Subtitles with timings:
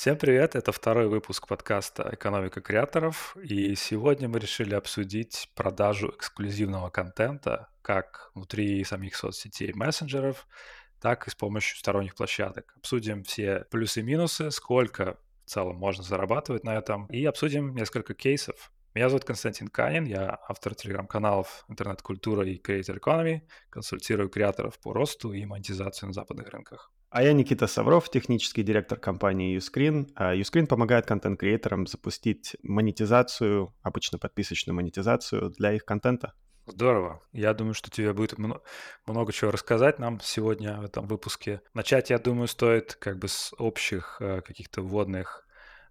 [0.00, 0.56] Всем привет!
[0.56, 8.30] Это второй выпуск подкаста «Экономика креаторов», и сегодня мы решили обсудить продажу эксклюзивного контента как
[8.34, 10.48] внутри самих соцсетей и мессенджеров,
[11.02, 12.72] так и с помощью сторонних площадок.
[12.78, 18.14] Обсудим все плюсы и минусы, сколько в целом можно зарабатывать на этом, и обсудим несколько
[18.14, 18.72] кейсов.
[18.94, 25.34] Меня зовут Константин Канин, я автор телеграм-каналов «Интернет-культура» и «Creator Economy», консультирую креаторов по росту
[25.34, 26.90] и монетизации на западных рынках.
[27.10, 30.12] А я Никита Савров, технический директор компании Uscreen.
[30.14, 36.34] А Uscreen помогает контент-креаторам запустить монетизацию, обычно подписочную монетизацию для их контента.
[36.66, 37.20] Здорово.
[37.32, 41.62] Я думаю, что тебе будет много чего рассказать нам сегодня в этом выпуске.
[41.74, 45.44] Начать, я думаю, стоит как бы с общих э, каких-то вводных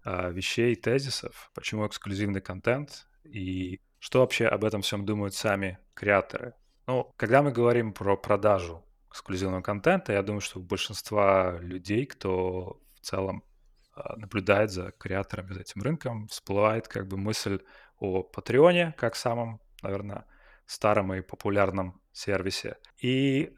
[0.06, 6.54] э, вещей, тезисов, почему эксклюзивный контент и что вообще об этом всем думают сами креаторы.
[6.86, 12.80] Ну, когда мы говорим про продажу эксклюзивного контента, я думаю, что у большинства людей, кто
[12.94, 13.44] в целом
[13.92, 17.60] а, наблюдает за креаторами, за этим рынком, всплывает как бы мысль
[17.98, 20.24] о Патреоне, как самом, наверное,
[20.66, 22.76] старом и популярном сервисе.
[22.98, 23.52] И,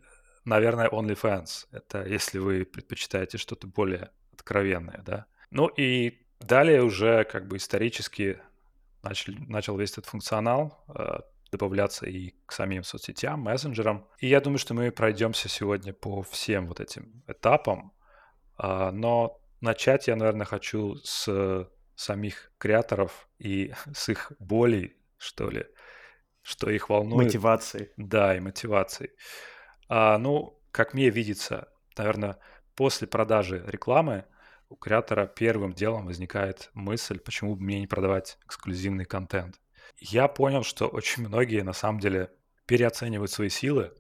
[0.45, 1.67] наверное, OnlyFans.
[1.71, 5.27] Это если вы предпочитаете что-то более откровенное, да.
[5.51, 8.41] Ну и далее уже как бы исторически
[9.03, 11.21] начали, начал весь этот функционал а,
[11.53, 14.09] добавляться и к самим соцсетям, мессенджерам.
[14.19, 17.93] И я думаю, что мы пройдемся сегодня по всем вот этим этапам.
[18.57, 25.67] А, но начать я, наверное, хочу с самих креаторов и с их болей, что ли,
[26.41, 27.27] что их волнует.
[27.27, 27.93] Мотивации.
[27.97, 29.13] Да, и мотивации.
[29.89, 32.39] А, ну, как мне видится, наверное,
[32.75, 34.25] после продажи рекламы
[34.71, 39.61] у креатора первым делом возникает мысль, почему бы мне не продавать эксклюзивный контент.
[40.05, 42.29] Я понял, что очень многие на самом деле
[42.67, 43.93] переоценивают свои силы,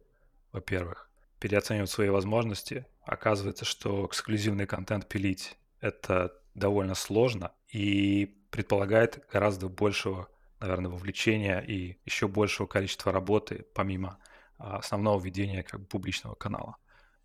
[0.50, 1.08] во-первых,
[1.39, 2.86] переоценивают свои возможности.
[3.03, 11.98] Оказывается, что эксклюзивный контент пилить— это довольно сложно и предполагает гораздо большего, наверное, вовлечения и
[12.05, 14.18] еще большего количества работы, помимо
[14.58, 16.79] а, основного ведения как бы публичного канала.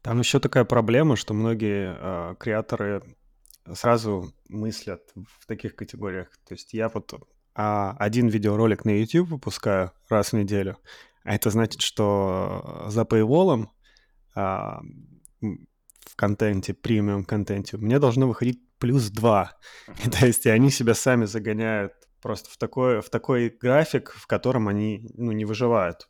[0.04, 3.02] Там еще такая проблема, что многие э, креаторы
[3.74, 6.30] сразу мыслят в таких категориях.
[6.48, 7.12] То есть я вот
[7.59, 10.78] а один видеоролик на YouTube выпускаю раз в неделю,
[11.23, 13.66] а это значит, что за paywall
[14.35, 14.81] а,
[15.41, 19.51] в контенте, премиум контенте, мне должно выходить плюс 2.
[20.06, 24.68] И, то есть они себя сами загоняют просто в такой, в такой график, в котором
[24.68, 26.07] они ну, не выживают.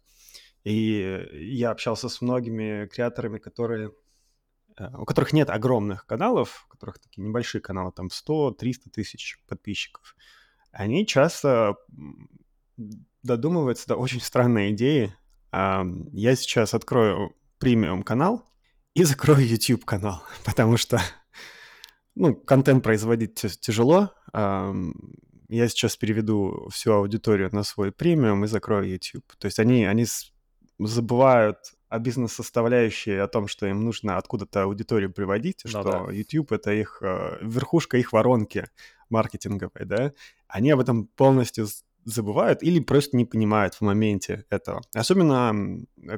[0.66, 3.94] И я общался с многими креаторами, которые
[4.78, 10.14] э, у которых нет огромных каналов, у которых такие небольшие каналы, там 100-300 тысяч подписчиков
[10.78, 11.76] они часто
[13.24, 15.14] додумываются до очень странной идеи.
[15.52, 18.48] Я сейчас открою премиум канал
[18.94, 21.02] и закрою YouTube канал, потому что
[22.14, 24.12] ну, контент производить тяжело.
[24.34, 29.26] Я сейчас переведу всю аудиторию на свой премиум и закрою YouTube.
[29.40, 30.06] То есть они, они
[30.78, 31.58] забывают
[31.90, 36.12] о бизнес-составляющей, о том, что им нужно откуда-то аудиторию приводить, ну, что да.
[36.12, 38.68] YouTube— это их э, верхушка их воронки
[39.10, 40.12] маркетинговой, да,
[40.48, 41.68] они об этом полностью
[42.08, 44.82] забывают или просто не понимают в моменте этого.
[44.94, 45.54] Особенно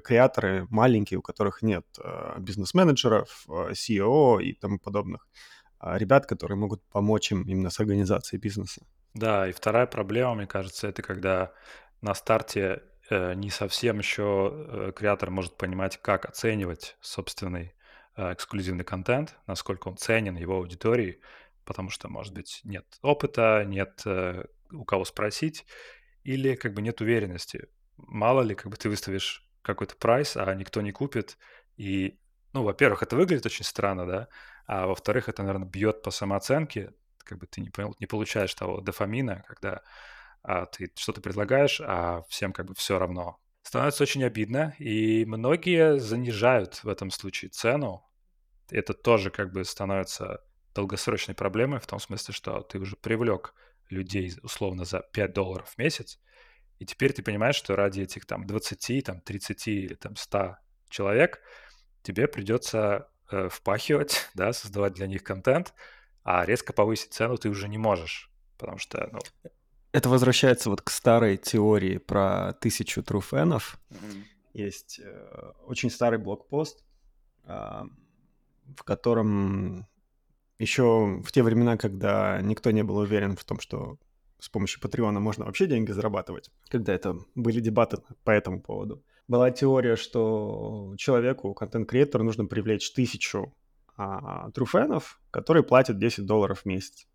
[0.03, 5.28] креаторы маленькие, у которых нет э, бизнес-менеджеров, э, CEO и тому подобных
[5.81, 8.85] э, ребят, которые могут помочь им именно с организацией бизнеса.
[9.16, 11.51] Да, и вторая проблема, мне кажется, это когда
[12.01, 17.73] на старте не совсем еще креатор может понимать, как оценивать собственный
[18.16, 21.19] эксклюзивный контент, насколько он ценен его аудитории,
[21.69, 24.03] потому что, может быть, нет опыта, нет
[24.72, 25.66] у кого спросить,
[26.24, 27.68] или как бы нет уверенности.
[27.96, 31.38] Мало ли, как бы ты выставишь какой-то прайс, а никто не купит,
[31.78, 32.19] и,
[32.53, 34.28] ну, во-первых, это выглядит очень странно, да,
[34.66, 39.44] а во-вторых, это, наверное, бьет по самооценке, как бы ты не, не получаешь того дофамина,
[39.47, 39.84] когда
[40.41, 43.40] а ты что-то предлагаешь, а всем как бы все равно.
[43.62, 48.06] Становится очень обидно, и многие занижают в этом случае цену.
[48.72, 50.41] Это тоже как бы становится
[50.74, 53.53] долгосрочной проблемой в том смысле, что ты уже привлек
[53.90, 56.20] людей условно за 5 долларов в месяц,
[56.79, 60.58] и теперь ты понимаешь, что ради этих там 20, там 30 или там 100
[60.90, 61.41] человек
[62.03, 65.73] тебе придется э, впахивать, да, создавать для них контент,
[66.23, 69.20] а резко повысить цену ты уже не можешь, потому что, ну,
[69.91, 73.79] это возвращается вот к старой теории про тысячу труфенов.
[73.90, 74.23] Mm-hmm.
[74.53, 76.84] Есть э, очень старый блокпост,
[77.46, 77.84] э,
[78.78, 79.88] в котором
[80.59, 83.97] еще в те времена, когда никто не был уверен в том, что
[84.40, 89.03] с помощью Патреона можно вообще деньги зарабатывать, когда это были дебаты по этому поводу.
[89.28, 93.53] Была теория, что человеку, контент-креатору, нужно привлечь тысячу
[93.96, 97.08] а, труфенов, которые платят 10 долларов в месяц,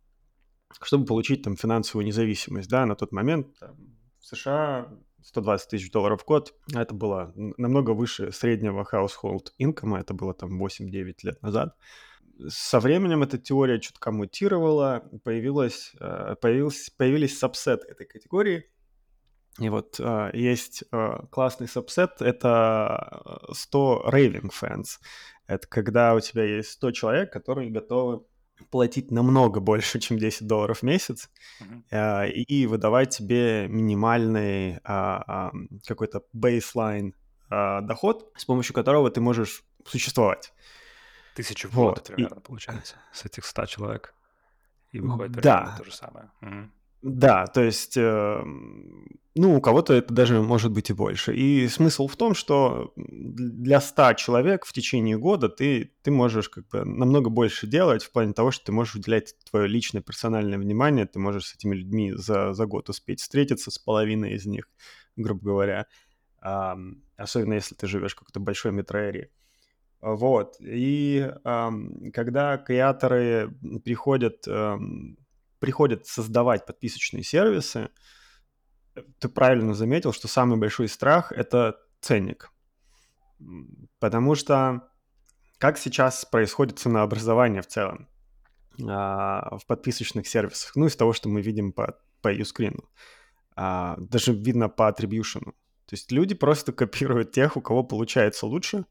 [0.82, 2.68] чтобы получить там финансовую независимость.
[2.68, 3.76] Да, на тот момент там,
[4.20, 4.88] в США
[5.22, 10.62] 120 тысяч долларов в год, это было намного выше среднего household income, это было там
[10.62, 11.74] 8-9 лет назад.
[12.48, 18.68] Со временем эта теория чутка мутировала, появилась, э, появилась, появились сабсеты этой категории.
[19.60, 24.98] И вот э, есть э, классный сабсет, это 100 raving fans.
[25.46, 28.24] Это когда у тебя есть 100 человек, которые готовы
[28.70, 31.28] платить намного больше, чем 10 долларов в месяц,
[31.60, 32.30] mm-hmm.
[32.30, 35.52] и выдавать тебе минимальный а,
[35.84, 37.12] какой-то baseline
[37.50, 40.52] доход, с помощью которого ты можешь существовать.
[41.34, 41.96] Тысячу в вот.
[41.96, 42.42] год примерно, и...
[42.42, 44.14] получается, с этих 100 человек.
[44.92, 45.74] И выходит да.
[45.76, 46.30] то же самое.
[46.40, 46.70] Угу.
[47.04, 48.42] Да, то есть, э,
[49.34, 51.34] ну, у кого-то это даже может быть и больше.
[51.34, 56.66] И смысл в том, что для 100 человек в течение года ты, ты можешь как
[56.68, 61.04] бы намного больше делать в плане того, что ты можешь уделять твое личное персональное внимание,
[61.04, 64.66] ты можешь с этими людьми за, за год успеть встретиться с половиной из них,
[65.16, 65.86] грубо говоря.
[66.40, 66.78] А,
[67.18, 69.30] особенно если ты живешь в какой-то большой метроэрии.
[70.04, 70.56] Вот.
[70.60, 75.16] И эм, когда креаторы приходят эм,
[75.60, 77.88] приходят создавать подписочные сервисы,
[79.18, 82.52] ты правильно заметил, что самый большой страх— это ценник.
[83.98, 84.90] Потому что
[85.56, 88.06] как сейчас происходит ценообразование в целом
[88.86, 90.76] а, в подписочных сервисах?
[90.76, 92.78] Ну, из того, что мы видим по, по Uscreen.
[93.56, 95.44] А, даже видно по attribution.
[95.86, 98.84] То есть люди просто копируют тех, у кого получается лучше,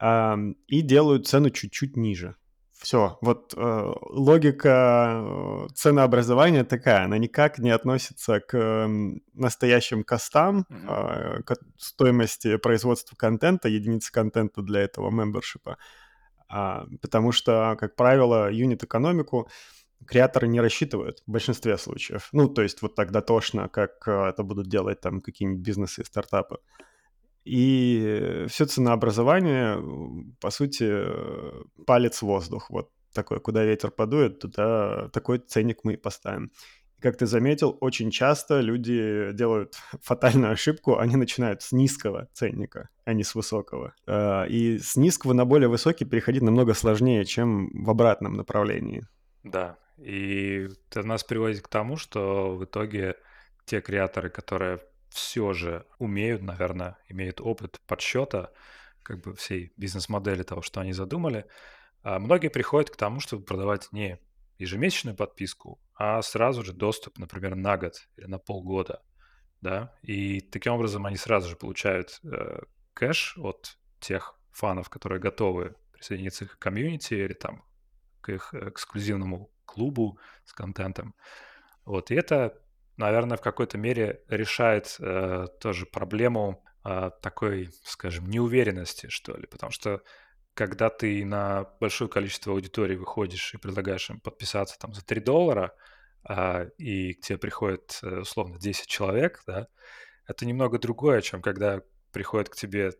[0.00, 2.36] и делают цену чуть-чуть ниже.
[2.84, 8.86] Все, вот э, логика э, ценообразования такая, она никак не относится к э,
[9.32, 11.38] настоящим костам, mm-hmm.
[11.38, 15.78] э, к стоимости производства контента, единицы контента для этого мембершипа,
[16.48, 19.48] а, потому что, как правило, юнит-экономику
[20.06, 22.28] креаторы не рассчитывают в большинстве случаев.
[22.32, 26.04] Ну, то есть вот так дотошно, как э, это будут делать там какие-нибудь бизнесы и
[26.04, 26.58] стартапы.
[27.44, 29.82] И все ценообразование,
[30.40, 31.04] по сути,
[31.84, 32.70] палец в воздух.
[32.70, 36.50] Вот такой, куда ветер подует, туда такой ценник мы и поставим.
[36.98, 42.88] И как ты заметил, очень часто люди делают фатальную ошибку, они начинают с низкого ценника,
[43.04, 43.94] а не с высокого.
[44.06, 49.06] А, и с низкого на более высокий переходить намного сложнее, чем в обратном направлении.
[49.42, 53.16] Да, и это нас приводит к тому, что в итоге
[53.66, 54.80] те креаторы, которые
[55.14, 58.52] все же умеют, наверное, имеют опыт подсчета
[59.02, 61.46] как бы всей бизнес-модели того, что они задумали.
[62.02, 64.18] А многие приходят к тому, чтобы продавать не
[64.58, 69.02] ежемесячную подписку, а сразу же доступ, например, на год или на полгода,
[69.60, 72.60] да, и таким образом они сразу же получают э,
[72.92, 77.64] кэш от тех фанов, которые готовы присоединиться к комьюнити или там
[78.20, 81.14] к их эксклюзивному клубу с контентом.
[81.84, 82.60] Вот, и это
[82.96, 89.46] наверное, в какой-то мере решает э, тоже проблему э, такой, скажем, неуверенности, что ли.
[89.46, 90.02] Потому что
[90.54, 95.74] когда ты на большое количество аудитории выходишь и предлагаешь им подписаться там за 3 доллара,
[96.28, 99.66] э, и к тебе приходит э, условно 10 человек, да,
[100.26, 101.80] это немного другое, чем когда
[102.12, 102.92] приходит к тебе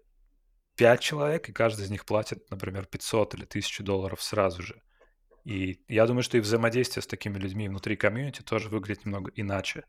[0.77, 4.83] 5 человек, и каждый из них платит, например, 500 или 1000 долларов сразу же.
[5.45, 9.85] И я думаю, что и взаимодействие с такими людьми внутри комьюнити тоже выглядит немного иначе.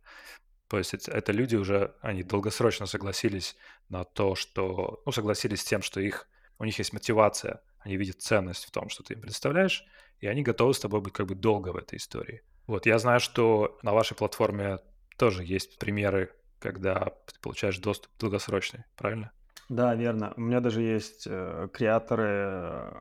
[0.68, 3.56] То есть это, это люди уже, они долгосрочно согласились
[3.88, 6.28] на то, что, ну, согласились с тем, что их,
[6.60, 9.86] у них есть мотивация, они видят ценность в том, что ты им представляешь,
[10.20, 12.42] и они готовы с тобой быть как бы долго в этой истории.
[12.68, 14.80] Вот, я знаю, что на вашей платформе
[15.18, 19.32] тоже есть примеры, когда ты получаешь доступ долгосрочный, правильно?
[19.70, 20.34] Да, верно.
[20.36, 22.94] У меня даже есть э, креаторы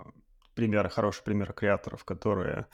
[0.54, 2.66] примеры, хорошие примеры креаторов, которые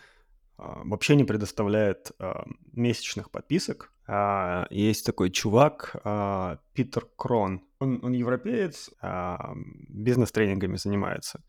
[0.57, 3.93] а, вообще не предоставляют а, месячных подписок.
[4.07, 7.63] А, есть такой чувак, а, Питер Крон.
[7.79, 9.55] Он, он европеец, а,
[9.89, 11.43] бизнес-тренингами занимается.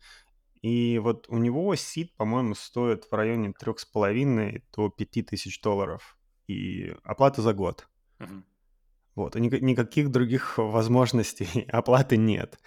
[0.62, 6.16] И вот у него сид, по-моему, стоит в районе 3,5 до 5 тысяч долларов.
[6.46, 7.88] И оплата за год.
[9.14, 12.58] Вот, и никаких других возможностей оплаты нет.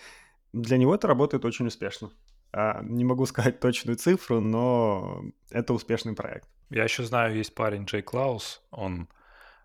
[0.53, 2.12] Для него это работает очень успешно.
[2.57, 6.47] А, не могу сказать точную цифру, но это успешный проект.
[6.69, 9.09] Я еще знаю, есть парень Джей Клаус, он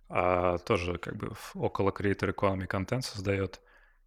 [0.09, 3.61] а, тоже как бы около Creator Economy контент создает.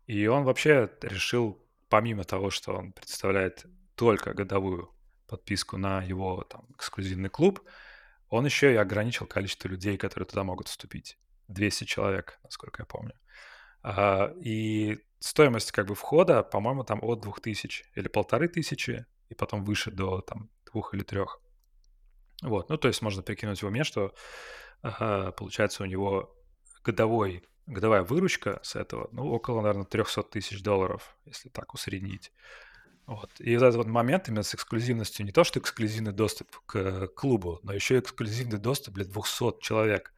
[0.05, 4.93] И он вообще решил, помимо того, что он представляет только годовую
[5.27, 7.61] подписку на его там, эксклюзивный клуб,
[8.27, 11.17] он еще и ограничил количество людей, которые туда могут вступить.
[11.47, 13.13] 200 человек, насколько я помню.
[13.81, 19.63] А, и стоимость как бы входа, по-моему, там от 2000 или полторы тысячи, и потом
[19.63, 21.39] выше до там двух или трех.
[22.41, 24.13] Вот, ну, то есть можно прикинуть в уме, что
[24.81, 26.35] ага, получается у него
[26.83, 32.33] годовой, годовая выручка с этого, ну, около, наверное, 300 тысяч долларов, если так усреднить.
[33.05, 33.31] Вот.
[33.39, 37.73] И этот вот момент именно с эксклюзивностью, не то, что эксклюзивный доступ к клубу, но
[37.73, 40.13] еще эксклюзивный доступ для 200 человек.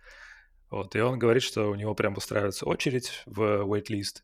[0.72, 0.96] Вот.
[0.96, 4.24] И он говорит, что у него прям выстраивается очередь в waitlist,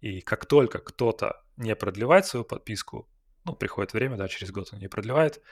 [0.00, 3.08] и как только кто-то не продлевает свою подписку,
[3.44, 5.42] ну, приходит время, да, через год он не продлевает,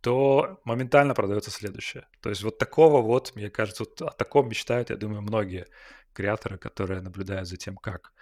[0.00, 2.06] то моментально продается следующее.
[2.22, 5.66] То есть вот такого вот, мне кажется, вот о таком мечтают, я думаю, многие
[6.12, 8.12] креаторы, которые наблюдают за тем, как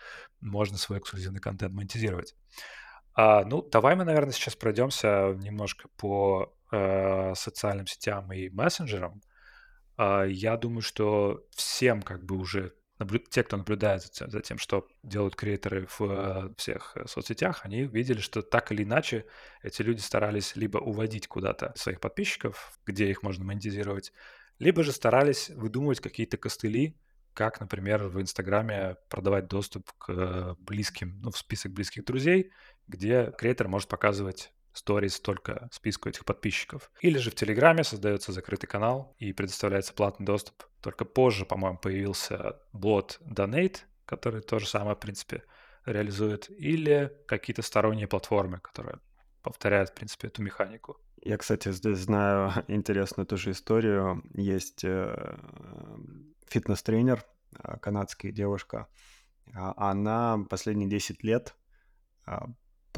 [0.40, 2.34] можно свой эксклюзивный контент монетизировать.
[3.14, 9.20] А, ну, давай мы, наверное, сейчас пройдемся немножко по э, социальным сетям и мессенджерам.
[9.96, 12.74] А, я думаю, что всем как бы уже.
[13.30, 18.18] Те, кто наблюдает за, тем, что делают креаторы в э, всех э, соцсетях, они видели,
[18.18, 19.24] что так или иначе
[19.62, 24.12] эти люди старались либо уводить куда-то своих подписчиков, где их можно монетизировать,
[24.58, 26.96] либо же старались выдумывать какие-то костыли,
[27.34, 32.50] как, например, в Инстаграме продавать доступ к близким, ну, в список близких друзей,
[32.88, 36.90] где креатор может показывать сторис только списку этих подписчиков.
[37.00, 40.64] Или же в Телеграме создается закрытый канал и предоставляется платный доступ.
[40.80, 45.42] Только позже, по-моему, появился бот Donate, который то же самое, в принципе,
[45.84, 46.48] реализует.
[46.50, 49.00] Или какие-то сторонние платформы, которые
[49.42, 50.96] повторяют, в принципе, эту механику.
[51.22, 54.22] Я, кстати, здесь знаю интересную тоже историю.
[54.34, 55.36] Есть э,
[56.46, 58.86] фитнес-тренер, э, канадская девушка.
[59.54, 61.54] А, она последние 10 лет
[62.26, 62.46] а,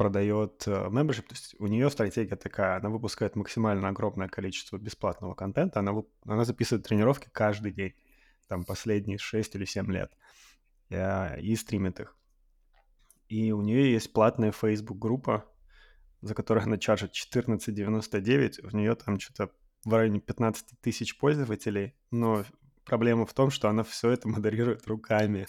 [0.01, 5.35] продает э, membership, то есть у нее стратегия такая, она выпускает максимально огромное количество бесплатного
[5.35, 5.93] контента, она,
[6.25, 7.93] она записывает тренировки каждый день,
[8.47, 10.11] там последние 6 или 7 лет,
[10.89, 12.17] э, и стримит их.
[13.27, 15.45] И у нее есть платная Facebook-группа,
[16.21, 19.51] за которую она чаржит 14,99, у нее там что-то
[19.85, 22.43] в районе 15 тысяч пользователей, но
[22.85, 25.47] проблема в том, что она все это модерирует руками.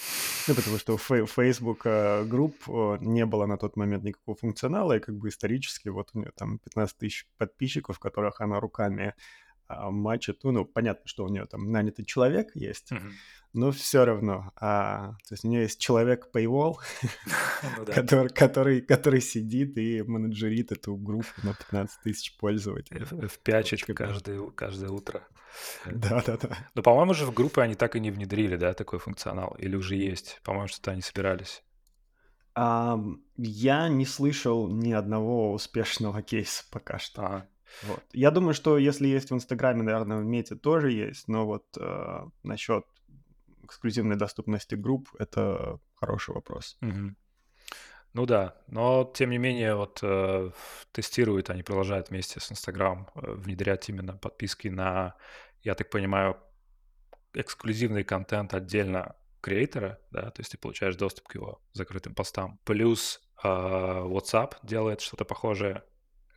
[0.48, 4.96] Ну, потому что у Facebook э, групп э, не было на тот момент никакого функционала,
[4.96, 9.14] и как бы исторически вот у нее там 15 тысяч подписчиков, которых она руками
[9.74, 10.40] а, матчит.
[10.44, 13.12] Ну, ну, понятно, что у нее там нанятый человек есть, mm-hmm.
[13.54, 14.52] но все равно.
[14.56, 16.74] А, то есть у нее есть человек paywall,
[17.78, 23.04] ну который, который, который сидит и менеджерит эту группу на 15 тысяч пользователей.
[23.04, 25.26] В пячет каждое, каждое утро.
[25.86, 26.56] Да-да-да.
[26.74, 29.54] Но, по-моему, же в группы они так и не внедрили, да, такой функционал?
[29.58, 30.40] Или уже есть?
[30.44, 31.62] По-моему, что-то они собирались.
[32.54, 37.22] Um, я не слышал ни одного успешного кейса пока что.
[37.22, 37.48] Ага.
[37.82, 38.02] Вот.
[38.12, 42.26] Я думаю, что если есть в Инстаграме, наверное, в Мете тоже есть, но вот э,
[42.42, 42.84] насчет
[43.62, 46.78] эксклюзивной доступности групп это хороший вопрос.
[48.14, 50.50] Ну да, но тем не менее вот э,
[50.92, 55.14] тестируют, они продолжают вместе с Инстаграм э, внедрять именно подписки на,
[55.62, 56.36] я так понимаю,
[57.32, 62.60] эксклюзивный контент отдельно креатора, да, то есть ты получаешь доступ к его закрытым постам.
[62.64, 65.82] Плюс э, WhatsApp делает что-то похожее,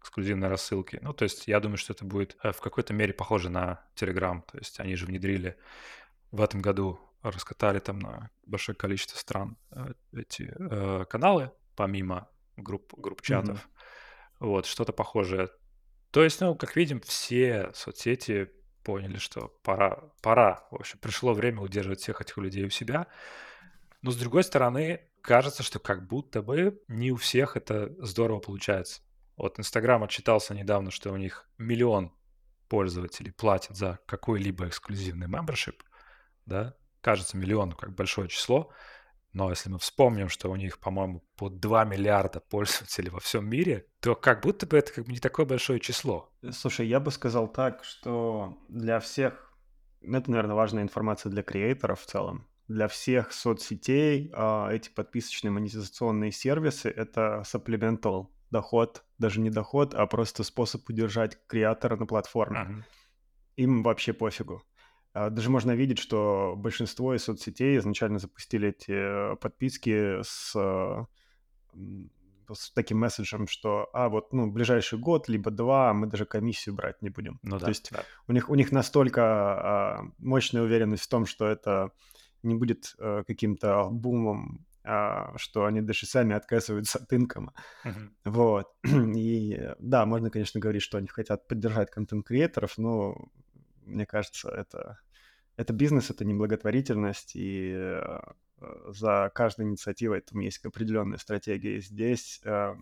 [0.05, 0.99] эксклюзивной рассылки.
[1.01, 4.41] Ну, то есть я думаю, что это будет э, в какой-то мере похоже на Telegram.
[4.51, 5.57] То есть они же внедрили
[6.31, 12.93] в этом году, раскатали там на большое количество стран э, эти э, каналы, помимо групп,
[12.97, 13.57] групп чатов.
[13.57, 14.47] Mm-hmm.
[14.47, 15.49] Вот, что-то похожее.
[16.11, 18.51] То есть, ну, как видим, все соцсети
[18.83, 23.07] поняли, что пора, пора, в общем, пришло время удерживать всех этих людей у себя.
[24.01, 29.01] Но, с другой стороны, кажется, что как будто бы не у всех это здорово получается.
[29.37, 32.13] Вот Инстаграм отчитался недавно, что у них миллион
[32.67, 35.75] пользователей платят за какой-либо эксклюзивный membership,
[36.45, 38.71] да, кажется, миллион как большое число,
[39.35, 43.85] но если мы вспомним, что у них, по-моему, по 2 миллиарда пользователей во всем мире,
[43.99, 46.31] то как будто бы это как бы не такое большое число.
[46.51, 49.53] Слушай, я бы сказал так, что для всех,
[49.99, 55.51] ну, это, наверное, важная информация для креаторов в целом, для всех соцсетей а, эти подписочные
[55.51, 62.59] монетизационные сервисы— это supplemental доход, даже не доход, а просто способ удержать креатора на платформе.
[62.59, 62.83] Uh-huh.
[63.57, 64.63] Им вообще пофигу.
[65.13, 71.05] А, даже можно видеть, что большинство из соцсетей изначально запустили эти э, подписки с, э,
[72.53, 77.01] с таким месседжем, что, а вот, ну, ближайший год, либо два, мы даже комиссию брать
[77.01, 77.39] не будем.
[77.43, 78.03] Ну, да, То есть да.
[78.27, 81.91] у, них, у них настолько а, мощная уверенность в том, что это
[82.43, 87.53] не будет а, каким-то бумом что они даже сами отказываются от инкома.
[87.83, 88.09] Uh-huh.
[88.25, 88.67] Вот.
[88.83, 93.29] И да, можно, конечно, говорить, что они хотят поддержать контент-креаторов, но
[93.85, 94.99] мне кажется, это,
[95.57, 98.19] это бизнес, это не благотворительность, и э,
[98.87, 101.79] за каждой инициативой там есть определенная стратегия.
[101.79, 102.75] Здесь э,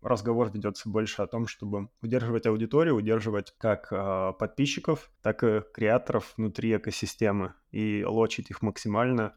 [0.00, 6.34] разговор ведется больше о том, чтобы удерживать аудиторию, удерживать как э, подписчиков, так и креаторов
[6.36, 9.34] внутри экосистемы и лочить их максимально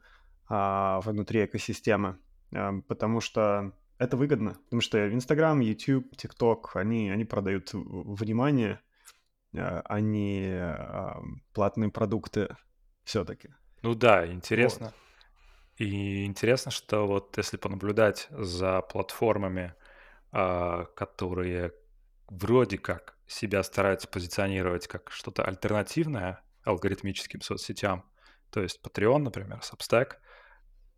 [0.51, 2.17] э, внутри экосистемы,
[2.51, 8.79] э, потому что это выгодно, потому что Инстаграм, YouTube, ТикТок, они, они продают внимание,
[9.53, 11.13] они э,
[11.53, 12.55] платные продукты
[13.03, 13.49] все-таки.
[13.81, 14.87] Ну да, интересно.
[14.87, 14.95] Вот.
[15.77, 19.73] И интересно, что вот если понаблюдать за платформами,
[20.31, 21.73] а, которые
[22.27, 28.05] вроде как себя стараются позиционировать как что-то альтернативное алгоритмическим соцсетям,
[28.51, 30.17] то есть Patreon, например, Substack,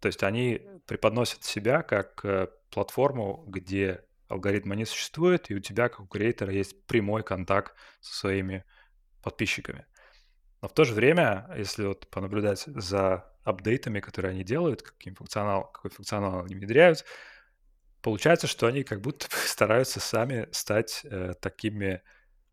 [0.03, 5.88] то есть они преподносят себя как э, платформу, где алгоритма не существует, и у тебя,
[5.88, 8.65] как у креатора, есть прямой контакт со своими
[9.22, 9.86] подписчиками.
[10.62, 15.72] Но в то же время, если вот понаблюдать за апдейтами, которые они делают, каким функционал,
[15.72, 17.05] какой функционал они внедряют,
[18.01, 22.01] получается, что они как будто стараются сами стать э, такими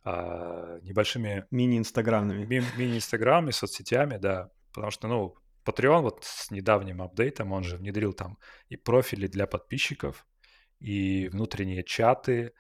[0.05, 1.49] э, небольшими...
[1.51, 2.45] Мини-инстаграмными.
[2.45, 4.53] Ми- мини-инстаграмами, соцсетями, да.
[4.73, 8.39] Потому что, ну, Patreon вот с недавним апдейтом, он же внедрил там
[8.69, 10.27] и профили для подписчиков,
[10.79, 12.53] и внутренние чаты,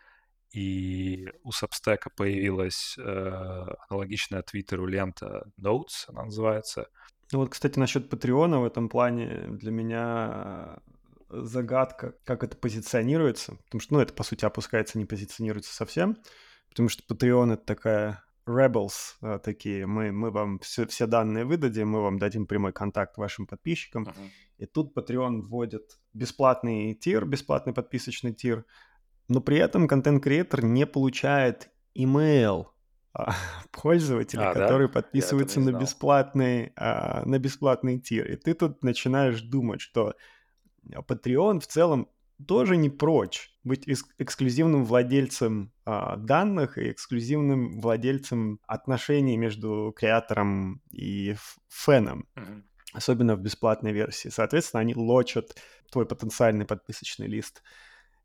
[0.53, 6.89] и у Substack появилась э, аналогичная Твиттеру лента Notes, она называется.
[7.33, 10.79] Ну вот, кстати, насчет Патреона в этом плане для меня
[11.29, 16.17] загадка, как это позиционируется, потому что, ну, это, по сути, опускается, не позиционируется совсем,
[16.71, 21.89] потому что Patreon— это такая rebels а, такие, мы, мы вам все, все данные выдадим,
[21.89, 24.29] мы вам дадим прямой контакт вашим подписчикам, uh-huh.
[24.59, 28.65] и тут Patreon вводит бесплатный тир, бесплатный подписочный тир,
[29.29, 32.67] но при этом контент-креатор не получает email
[33.13, 33.35] а,
[33.71, 34.95] пользователя, а, который да?
[34.95, 38.31] подписывается на бесплатный, а, на бесплатный тир.
[38.31, 40.15] И ты тут начинаешь думать, что
[40.85, 42.09] Patreon в целом
[42.47, 43.85] тоже не прочь быть
[44.19, 51.37] эксклюзивным владельцем а, данных и эксклюзивным владельцем отношений между креатором и
[51.69, 52.27] феном.
[52.37, 52.63] Mm-hmm.
[52.93, 54.29] Особенно в бесплатной версии.
[54.29, 55.57] Соответственно, они лочат
[55.93, 57.63] твой потенциальный подписочный лист.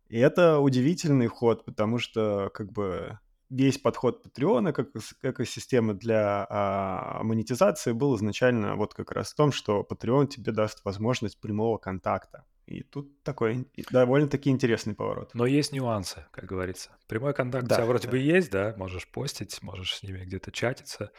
[0.07, 4.89] И это удивительный ход, потому что как бы весь подход Патреона как
[5.21, 10.83] экосистемы для а, монетизации был изначально вот как раз в том, что Patreon тебе даст
[10.83, 12.45] возможность прямого контакта.
[12.65, 15.35] И тут такой довольно-таки интересный поворот.
[15.35, 16.97] Но есть нюансы, как говорится.
[17.07, 18.11] Прямой контакт да, у тебя вроде да.
[18.11, 21.11] бы есть, да, можешь постить, можешь с ними где-то чатиться,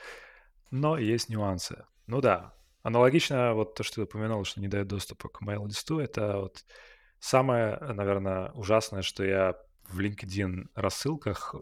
[0.73, 1.85] но есть нюансы.
[2.09, 6.39] Ну да, аналогично вот то, что ты упомянул, что не дает доступа к mail-листу, это
[6.39, 6.65] вот
[7.21, 9.57] самое, наверное, ужасное, что я
[9.89, 11.55] в LinkedIn рассылках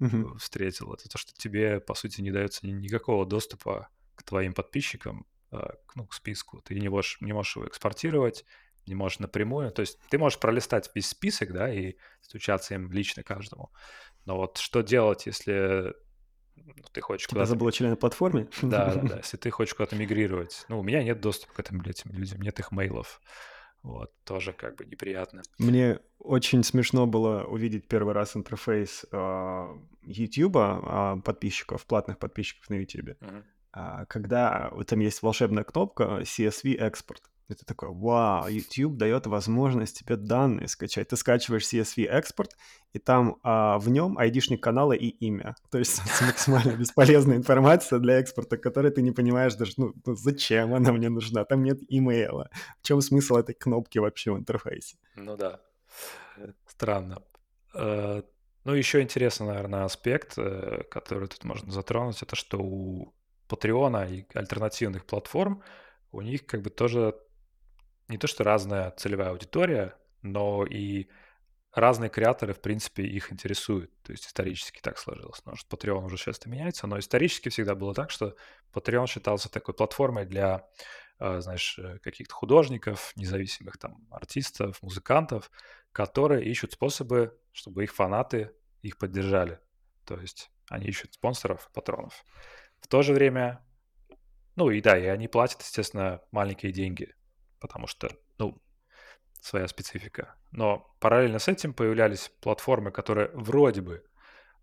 [0.00, 0.38] mm-hmm.
[0.38, 5.74] встретил, это то, что тебе, по сути, не дается никакого доступа к твоим подписчикам, а,
[5.94, 6.60] ну, к списку.
[6.62, 8.44] Ты не можешь, не можешь его экспортировать,
[8.86, 9.70] не можешь напрямую.
[9.72, 13.72] То есть ты можешь пролистать весь список, да, и стучаться им лично каждому.
[14.24, 15.94] Но вот что делать, если
[16.56, 17.46] ну, ты хочешь куда-то...
[17.46, 18.48] забыл член на платформе?
[18.62, 19.16] Да, да, да.
[19.22, 20.64] Если ты хочешь куда-то мигрировать.
[20.68, 23.20] Ну, у меня нет доступа к этим, этим людям, нет их мейлов.
[23.86, 25.42] Вот, тоже как бы неприятно.
[25.58, 32.74] Мне очень смешно было увидеть первый раз интерфейс э, YouTube э, подписчиков, платных подписчиков на
[32.74, 33.44] YouTube, uh-huh.
[33.74, 37.30] э, когда там есть волшебная кнопка CSV экспорт.
[37.48, 41.08] И ты такой, вау, YouTube дает возможность тебе данные скачать.
[41.08, 42.56] Ты скачиваешь CSV экспорт,
[42.92, 45.54] и там а, в нем айдишник канала и имя.
[45.70, 50.74] То есть максимально бесполезная информация для экспорта, которой ты не понимаешь даже, ну, ну, зачем
[50.74, 51.44] она мне нужна.
[51.44, 52.50] Там нет имейла.
[52.82, 54.96] В чем смысл этой кнопки вообще в интерфейсе?
[55.14, 55.60] Ну да,
[56.66, 57.22] странно.
[57.74, 58.22] Э,
[58.64, 63.14] ну, еще интересный, наверное, аспект, э, который тут можно затронуть, это что у
[63.46, 65.62] Патреона и альтернативных платформ
[66.10, 67.14] у них как бы тоже
[68.08, 71.08] не то что разная целевая аудитория, но и
[71.72, 73.90] разные креаторы, в принципе, их интересуют.
[74.02, 75.40] То есть исторически так сложилось.
[75.40, 78.34] Потому что Patreon уже часто меняется, но исторически всегда было так, что
[78.72, 80.66] Patreon считался такой платформой для,
[81.18, 85.50] э, знаешь, э, каких-то художников, независимых там артистов, музыкантов,
[85.92, 89.60] которые ищут способы, чтобы их фанаты их поддержали.
[90.04, 92.24] То есть они ищут спонсоров, патронов.
[92.80, 93.64] В то же время,
[94.54, 97.14] ну и да, и они платят, естественно, маленькие деньги
[97.66, 98.60] потому что, ну,
[99.40, 100.34] своя специфика.
[100.52, 104.04] Но параллельно с этим появлялись платформы, которые вроде бы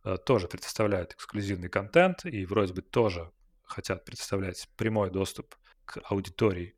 [0.04, 3.32] э, тоже предоставляют эксклюзивный контент и вроде бы тоже
[3.64, 6.76] хотят предоставлять прямой доступ к аудитории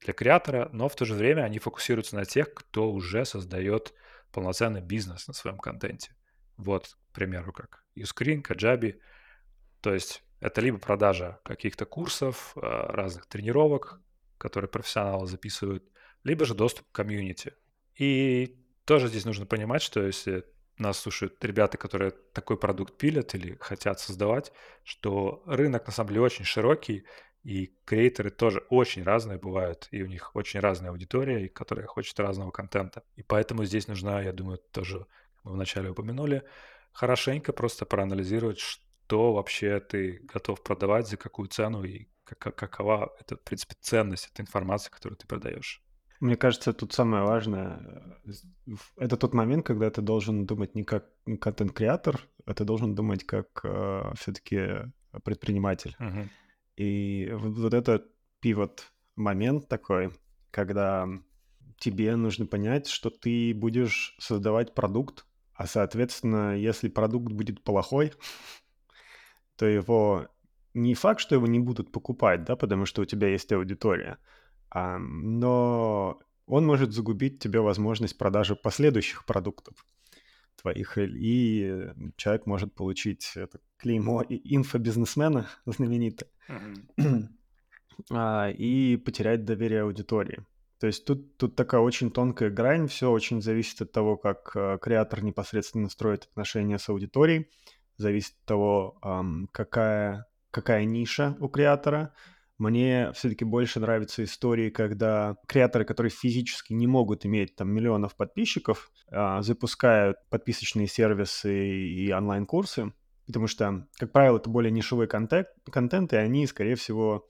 [0.00, 3.94] для креатора, но в то же время они фокусируются на тех, кто уже создает
[4.32, 6.14] полноценный бизнес на своем контенте.
[6.56, 9.00] Вот, к примеру, как Uscreen, Kajabi.
[9.80, 14.00] То есть это либо продажа каких-то курсов, э, разных тренировок,
[14.38, 15.84] которые профессионалы записывают,
[16.24, 17.54] либо же доступ к комьюнити.
[17.94, 20.44] И тоже здесь нужно понимать, что если
[20.78, 24.52] нас слушают ребята, которые такой продукт пилят или хотят создавать,
[24.84, 27.04] что рынок на самом деле очень широкий,
[27.42, 32.50] и креаторы тоже очень разные бывают, и у них очень разная аудитория, которая хочет разного
[32.50, 33.04] контента.
[33.14, 35.06] И поэтому здесь нужна, я думаю, тоже,
[35.44, 36.42] мы вначале упомянули,
[36.92, 43.42] хорошенько просто проанализировать, что вообще ты готов продавать, за какую цену и какова это, в
[43.42, 45.82] принципе, ценность этой информации, которую ты продаешь.
[46.20, 51.06] Мне кажется, тут самое важное, э, это тот момент, когда ты должен думать не как
[51.40, 54.90] контент-креатор, а ты должен думать как э, все-таки
[55.24, 55.94] предприниматель.
[55.98, 56.30] Мгм.
[56.76, 58.10] И вот, вот этот
[58.40, 60.12] пивот момент такой,
[60.50, 61.06] когда
[61.78, 68.12] тебе нужно понять, что ты будешь создавать продукт, а соответственно, если продукт будет плохой,
[69.56, 70.28] то его
[70.76, 74.18] не факт, что его не будут покупать, да, потому что у тебя есть аудитория,
[74.70, 79.84] а, но он может загубить тебе возможность продажи последующих продуктов
[80.60, 86.28] твоих, и человек может получить это клеймо инфобизнесмена знаменитое
[88.10, 90.44] а, и потерять доверие аудитории.
[90.78, 94.78] То есть тут, тут такая очень тонкая грань, все очень зависит от того, как э,
[94.80, 97.48] креатор непосредственно строит отношения с аудиторией,
[97.96, 102.14] зависит от того, эм, какая, какая ниша у креатора,
[102.56, 108.90] мне все-таки больше нравятся истории, когда креаторы, которые физически не могут иметь там миллионов подписчиков,
[109.10, 112.94] а, запускают подписочные сервисы и онлайн-курсы,
[113.26, 117.28] потому что, как правило, это более нишевой контент, контент и они, скорее всего,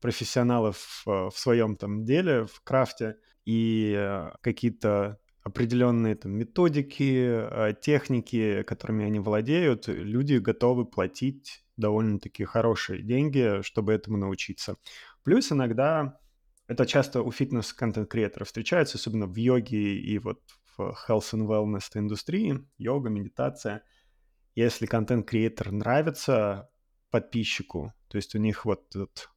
[0.00, 7.74] профессионалы в, в своем там деле, в крафте, и э, какие-то определенные там методики, э,
[7.80, 14.76] техники, которыми они владеют, люди готовы платить довольно-таки хорошие деньги, чтобы этому научиться.
[15.22, 16.18] Плюс иногда
[16.66, 20.40] это часто у фитнес-контент-креаторов встречается, особенно в йоге и вот
[20.76, 23.82] в health and wellness индустрии, йога, медитация.
[24.54, 26.70] Если контент-креатор нравится
[27.10, 29.30] подписчику, то есть у них вот этот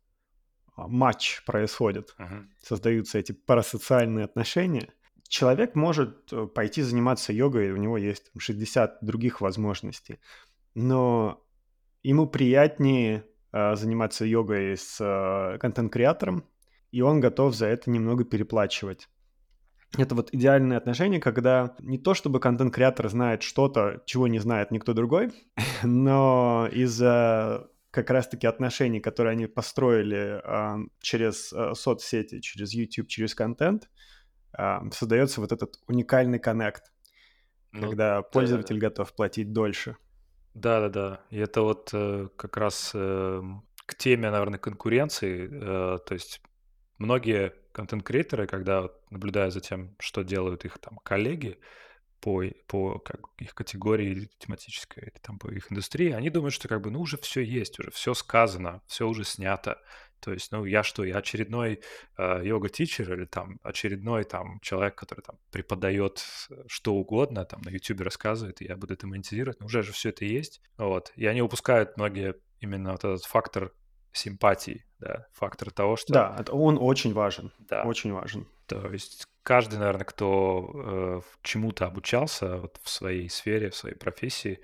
[0.75, 2.45] а, матч происходит, uh-huh.
[2.61, 4.93] создаются эти парасоциальные отношения,
[5.27, 10.19] человек может э, пойти заниматься йогой, у него есть 60 других возможностей,
[10.73, 11.43] но
[12.07, 16.45] ему приятнее э, заниматься йогой с э, контент-креатором,
[16.91, 19.09] и он готов за это немного переплачивать.
[19.97, 24.93] Это вот идеальное отношение, когда не то чтобы контент-креатор знает что-то, чего не знает никто
[24.93, 25.31] другой,
[25.83, 33.35] но из-за как раз-таки отношений, которые они построили э, через э, соцсети, через YouTube, через
[33.35, 33.89] контент,
[34.57, 36.83] э, создается вот этот уникальный коннект,
[37.73, 38.87] ну, когда пользователь да.
[38.87, 39.97] готов платить дольше.
[40.57, 41.21] Да-да-да.
[41.29, 43.41] И это вот, э, как раз, э,
[43.85, 45.47] к теме, наверное, конкуренции.
[45.51, 46.41] Э, то есть
[46.97, 51.59] многие контент-креаторы, когда вот наблюдая за тем, что делают их там коллеги
[52.21, 56.81] по по как их категории тематической или там по их индустрии, они думают, что как
[56.81, 59.79] бы, ну, уже все есть, уже все сказано, все уже снято.
[60.19, 61.81] То есть, ну, я что, я очередной
[62.17, 66.25] э, йога-тичер или там очередной там человек, который там преподает
[66.67, 70.09] что угодно, там на YouTube рассказывает, и я буду это монетизировать, но уже же все
[70.09, 70.61] это есть.
[70.77, 71.11] Вот.
[71.15, 73.71] И они упускают многие именно вот этот фактор
[74.11, 76.13] симпатии, да, фактор того, что...
[76.13, 77.83] Да, это он очень важен, да.
[77.83, 78.47] очень важен.
[78.65, 84.59] То есть каждый, наверное, кто э, чему-то обучался вот в своей сфере, в своей профессии,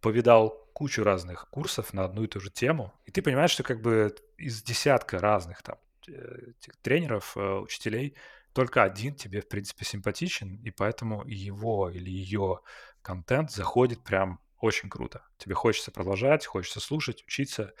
[0.00, 3.80] повидал кучу разных курсов на одну и ту же тему, и ты понимаешь, что как
[3.80, 5.76] бы из десятка разных там
[6.08, 8.16] э, тренеров, э, учителей,
[8.52, 12.60] только один тебе, в принципе, симпатичен, и поэтому его или ее
[13.02, 15.22] контент заходит прям очень круто.
[15.38, 17.72] Тебе хочется продолжать, хочется слушать, учиться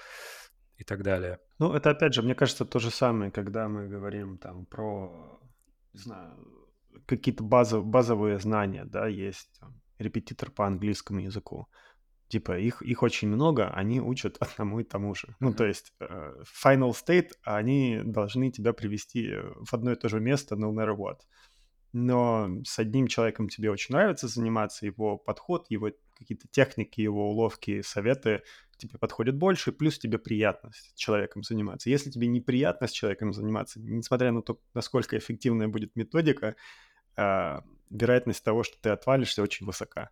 [0.76, 1.38] и так далее.
[1.58, 5.40] Ну, это опять же, мне кажется, то же самое, когда мы говорим там про,
[5.92, 6.36] не знаю,
[7.06, 11.68] какие-то базов, базовые знания, да, есть там, репетитор по английскому языку.
[12.30, 15.34] Типа их, их очень много, они учат одному и тому же.
[15.40, 20.20] Ну, то есть э, final state, они должны тебя привести в одно и то же
[20.20, 21.18] место no matter what.
[21.92, 27.82] Но с одним человеком тебе очень нравится заниматься, его подход, его какие-то техники, его уловки,
[27.82, 28.42] советы
[28.76, 31.90] тебе подходят больше, плюс тебе приятно с человеком заниматься.
[31.90, 36.54] Если тебе неприятно с человеком заниматься, несмотря на то, насколько эффективная будет методика,
[37.16, 40.10] э, вероятность того, что ты отвалишься, очень высока.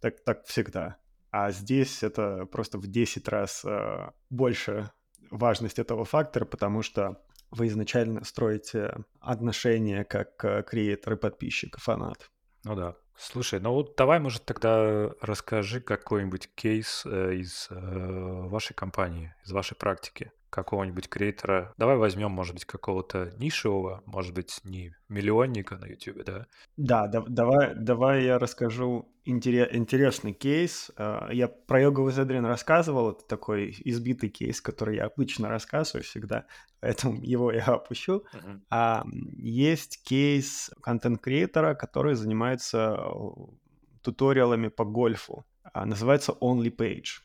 [0.00, 0.98] Так, так всегда.
[1.30, 4.90] А здесь это просто в 10 раз э, больше
[5.30, 11.80] важность этого фактора, потому что вы изначально строите отношения как э, креатор и подписчик, и
[11.80, 12.30] фанат.
[12.64, 12.96] Ну да.
[13.16, 19.52] Слушай, ну вот давай, может, тогда расскажи какой-нибудь кейс э, из э, вашей компании, из
[19.52, 20.30] вашей практики.
[20.50, 21.74] Какого-нибудь креатора.
[21.76, 26.46] Давай возьмем, может быть, какого-то нишевого, может быть, не миллионника на YouTube, да?
[26.76, 30.90] Да, да давай, давай я расскажу интерес, интересный кейс.
[30.96, 36.46] А, я про йоговый задрин рассказывал, это такой избитый кейс, который я обычно рассказываю всегда,
[36.80, 38.24] поэтому его я опущу.
[38.32, 38.60] Uh-huh.
[38.70, 39.04] А,
[39.36, 42.98] есть кейс контент-креатора, который занимается
[44.02, 45.44] туториалами по гольфу.
[45.62, 47.20] А, называется Only Page.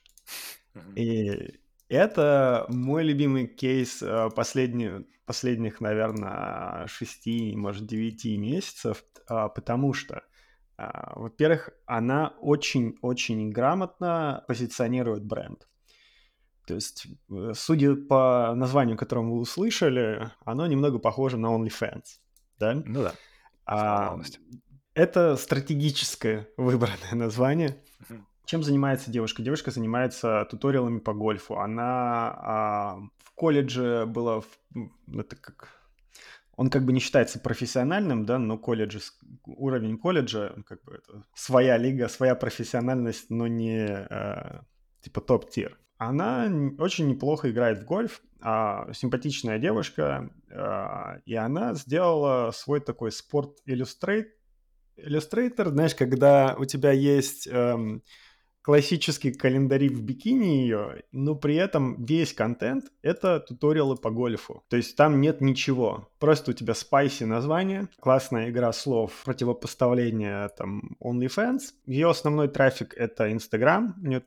[0.76, 0.96] Uh-huh.
[0.96, 9.94] И это мой любимый кейс э, последних, последних, наверное, шести, может, девяти месяцев, а, потому
[9.94, 10.24] что,
[10.78, 15.68] а, во-первых, она очень-очень грамотно позиционирует бренд.
[16.66, 22.06] То есть, э, судя по названию, которое вы услышали, оно немного похоже на OnlyFans,
[22.60, 22.74] да?
[22.74, 23.14] Ну да.
[23.66, 24.20] А,
[24.94, 27.84] это стратегическое выбранное название.
[28.46, 29.42] Чем занимается девушка?
[29.42, 31.58] Девушка занимается туториалами по гольфу.
[31.58, 34.42] Она а, в колледже была...
[34.42, 34.48] В,
[35.18, 35.70] это как...
[36.56, 39.00] Он как бы не считается профессиональным, да, но колледж,
[39.46, 44.64] уровень колледжа, как бы это своя лига, своя профессиональность, но не а,
[45.02, 45.80] типа топ-тир.
[45.98, 53.12] Она очень неплохо играет в гольф, а, симпатичная девушка, а, и она сделала свой такой
[53.12, 54.36] спорт иллюстрейт,
[54.98, 58.04] иллюстрейтор, знаешь, когда у тебя есть эм,
[58.64, 64.64] классические календари в бикини ее, но при этом весь контент— это туториалы по гольфу.
[64.70, 66.10] То есть там нет ничего.
[66.18, 71.60] Просто у тебя спайси название, классная игра слов, противопоставление там OnlyFans.
[71.86, 73.96] Ее основной трафик— это Instagram.
[74.02, 74.24] У нее,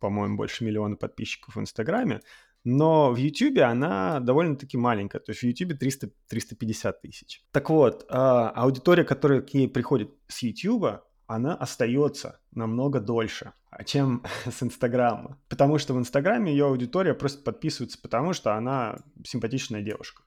[0.00, 2.20] по-моему, больше миллиона подписчиков в Инстаграме.
[2.62, 7.44] Но в YouTube она довольно-таки маленькая, то есть в YouTube 300, 350 тысяч.
[7.52, 13.52] Так вот, а, аудитория, которая к ней приходит с YouTube, она остается намного дольше,
[13.84, 15.38] чем с Инстаграма.
[15.48, 20.22] Потому что в Инстаграме ее аудитория просто подписывается, потому что она симпатичная девушка.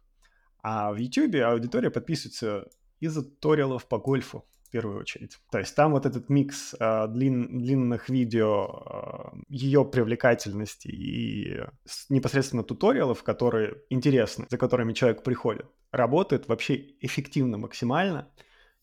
[0.61, 2.67] А в Ютубе аудитория подписывается
[2.99, 5.39] из-за туториалов по гольфу в первую очередь.
[5.51, 11.63] То есть там вот этот микс э, длин, длинных видео, э, ее привлекательности и
[12.09, 18.31] непосредственно туториалов, которые интересны, за которыми человек приходит, работает вообще эффективно максимально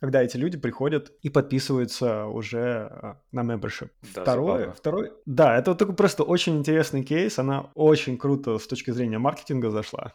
[0.00, 3.90] когда эти люди приходят и подписываются уже а, на membership.
[4.14, 8.66] Да, второе, второй, да, это вот такой просто очень интересный кейс, она очень круто с
[8.66, 10.14] точки зрения маркетинга зашла.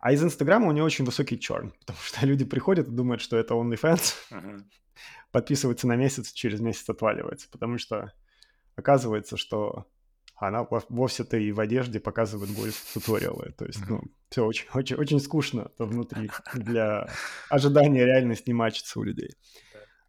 [0.00, 3.36] А из Инстаграма у нее очень высокий черн, потому что люди приходят и думают, что
[3.36, 4.62] это OnlyFans, uh-huh.
[5.30, 8.12] подписываются на месяц, через месяц отваливается, потому что
[8.74, 9.86] оказывается, что
[10.34, 13.54] она вовсе-то и в одежде показывает гольф-туториалы.
[13.56, 14.02] То есть, ну,
[14.32, 17.06] все очень, очень, очень скучно внутри для
[17.50, 19.36] ожидания реальности не мачится у людей.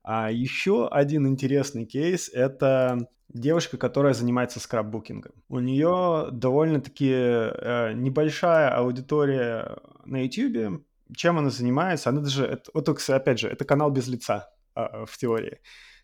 [0.02, 5.34] А еще один интересный кейс– это девушка, которая занимается скраббукингом.
[5.50, 10.86] У нее довольно-таки э, небольшая аудитория на YouTube.
[11.16, 12.10] Чем она занимается?
[12.10, 15.60] Она даже, это, вот, опять же, это канал без лица э, в теории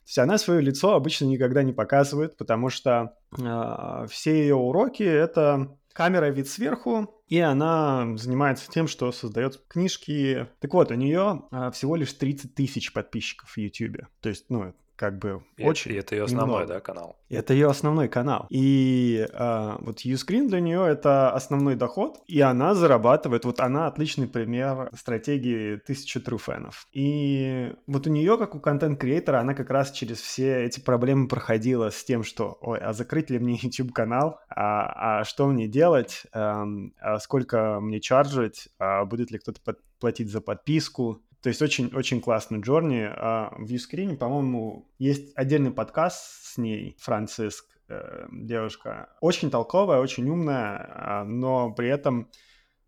[0.10, 5.78] есть она свое лицо обычно никогда не показывает, потому что э, все ее уроки это
[6.00, 10.48] камера вид сверху, и она занимается тем, что создает книжки.
[10.62, 14.08] Так вот, у нее э, всего лишь 30 тысяч подписчиков в YouTube.
[14.22, 15.94] То есть, ну, как бы и очень.
[15.94, 16.74] И это ее основной, немного.
[16.74, 17.16] да, канал?
[17.30, 18.48] Это ее основной канал.
[18.50, 23.46] И а, вот Uscreen для нее это основной доход, и она зарабатывает.
[23.46, 26.86] Вот она отличный пример стратегии тысячи труфенов.
[26.92, 31.92] И вот у нее, как у контент-креатора, она как раз через все эти проблемы проходила
[31.92, 36.24] с тем, что, ой, а закрыть ли мне YouTube канал, а, а что мне делать,
[36.34, 36.66] а,
[37.00, 42.22] а сколько мне чаржить, а будет ли кто-то под, платить за подписку, то есть очень-очень
[42.22, 43.02] классный Джорни.
[43.02, 49.16] А в Юскрине, по-моему, есть отдельный подкаст с ней, Франциск, э, девушка.
[49.22, 52.30] Очень толковая, очень умная, а, но при этом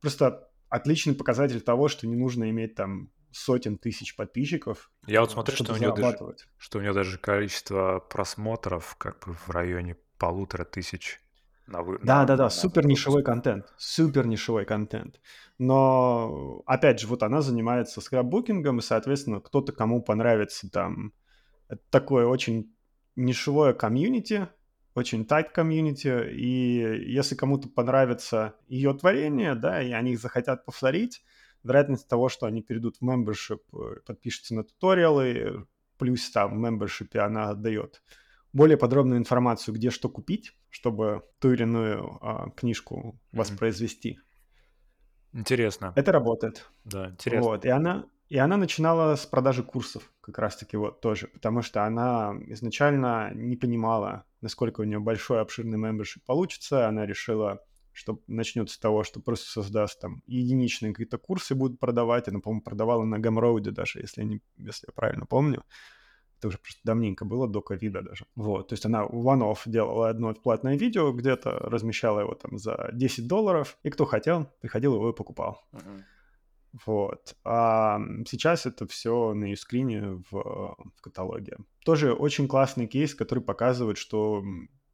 [0.01, 4.91] просто отличный показатель того, что не нужно иметь там сотен тысяч подписчиков.
[5.07, 6.17] Я вот смотрю, что у, нее даже,
[6.57, 11.21] что у нее даже количество просмотров как бы в районе полутора тысяч
[11.71, 11.99] на вы...
[12.03, 15.19] Да, на, да, да, на, супер нишевой контент, супер нишевой контент.
[15.57, 21.13] Но, опять же, вот она занимается скраббукингом, и, соответственно, кто-то, кому понравится там
[21.71, 22.75] это такое очень
[23.15, 24.49] нишевое комьюнити,
[24.93, 31.23] очень тайт комьюнити, и если кому-то понравится ее творение, да, и они захотят повторить,
[31.63, 35.65] вероятность того, что они перейдут в membership, э, подпишутся на туториалы,
[35.97, 38.03] плюс там в membership она отдает
[38.51, 44.19] более подробную информацию, где что купить, чтобы ту или иную а, книжку воспроизвести.
[45.33, 45.93] Интересно.
[45.95, 46.69] Это работает.
[46.83, 47.49] Да, интересно.
[47.49, 51.85] Вот, и она, и она начинала с продажи курсов как раз-таки вот тоже, потому что
[51.85, 56.87] она изначально не понимала, насколько у нее большой обширный мембершип получится.
[56.87, 57.61] Она решила
[57.93, 62.27] что начнет с того, что просто создаст там единичные какие-то курсы будут продавать.
[62.27, 65.63] Она, по-моему, продавала на Гамроуде даже, если, не, если я правильно помню.
[66.41, 68.25] Это уже просто давненько было, до ковида даже.
[68.35, 73.27] Вот, то есть она one-off делала одно платное видео где-то, размещала его там за 10
[73.27, 75.61] долларов, и кто хотел, приходил его и покупал.
[75.71, 76.01] Uh-huh.
[76.83, 77.35] Вот.
[77.43, 81.57] А сейчас это все на юскрине в, в каталоге.
[81.85, 84.43] Тоже очень классный кейс, который показывает, что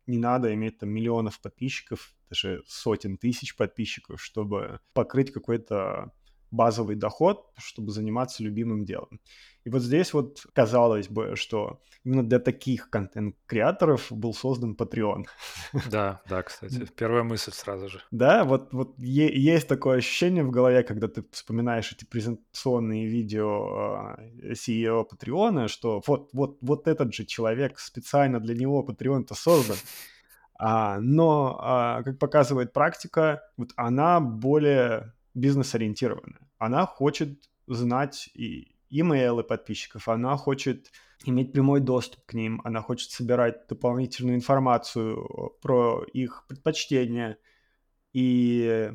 [0.06, 6.12] не надо иметь там миллионов подписчиков, даже сотен тысяч подписчиков, чтобы покрыть какой-то
[6.52, 9.20] базовый доход, чтобы заниматься любимым делом.
[9.68, 15.26] И вот здесь вот казалось бы, что именно для таких контент-креаторов был создан Patreon.
[15.92, 18.02] Да, да, кстати, первая мысль сразу же.
[18.12, 24.54] Да, вот, вот есть такое ощущение в голове, когда ты вспоминаешь эти презентационные видео э,
[24.54, 29.78] CEO Patreon, что вот, вот, вот этот же человек, специально для него Patreon-то создан.
[30.60, 36.50] А, но, а, как показывает практика, вот она более бизнес-ориентированная.
[36.58, 40.92] Она хочет знать и имейлы подписчиков, она хочет
[41.26, 47.38] иметь прямой доступ к ним, она хочет собирать дополнительную информацию про их предпочтения,
[48.14, 48.92] и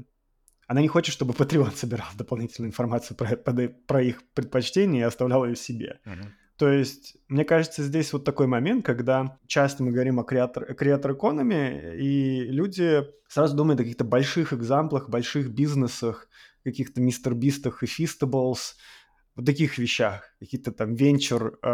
[0.67, 5.57] она не хочет, чтобы Patreon собирал дополнительную информацию про, про их предпочтения и оставлял ее
[5.57, 6.01] себе.
[6.05, 6.27] Uh-huh.
[6.63, 11.15] То есть, мне кажется, здесь вот такой момент, когда часто мы говорим о креатор, креатор
[11.15, 16.29] экономии, и люди сразу думают о каких-то больших экзамплах, больших бизнесах,
[16.63, 18.77] каких-то мистер бистах и фистаблс,
[19.35, 21.69] вот таких вещах, каких-то там венчур э,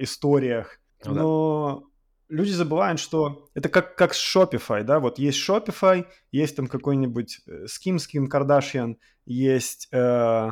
[0.00, 0.80] историях.
[1.04, 1.84] Ну, Но
[2.28, 2.36] да.
[2.36, 7.38] люди забывают, что это как, как с Shopify, да, вот есть Shopify, есть там какой-нибудь
[7.66, 10.50] Ским, Ским Кардашьян, есть э,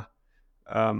[0.66, 0.92] э,